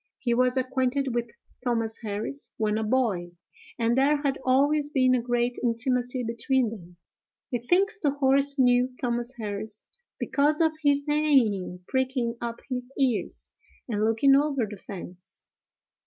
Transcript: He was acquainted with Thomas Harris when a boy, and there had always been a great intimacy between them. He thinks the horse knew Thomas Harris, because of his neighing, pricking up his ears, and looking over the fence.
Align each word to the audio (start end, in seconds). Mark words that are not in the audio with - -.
He 0.17 0.33
was 0.33 0.57
acquainted 0.57 1.13
with 1.13 1.29
Thomas 1.63 1.97
Harris 2.01 2.49
when 2.57 2.79
a 2.79 2.83
boy, 2.83 3.33
and 3.77 3.95
there 3.95 4.23
had 4.23 4.39
always 4.43 4.89
been 4.89 5.13
a 5.13 5.21
great 5.21 5.59
intimacy 5.63 6.23
between 6.23 6.71
them. 6.71 6.97
He 7.51 7.59
thinks 7.59 7.99
the 7.99 8.09
horse 8.09 8.57
knew 8.57 8.95
Thomas 8.99 9.31
Harris, 9.37 9.85
because 10.19 10.59
of 10.59 10.71
his 10.83 11.07
neighing, 11.07 11.81
pricking 11.87 12.35
up 12.41 12.61
his 12.67 12.91
ears, 12.97 13.51
and 13.87 14.03
looking 14.03 14.35
over 14.35 14.65
the 14.67 14.77
fence. 14.77 15.43